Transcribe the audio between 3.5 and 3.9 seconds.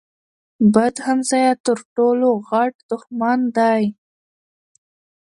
دی.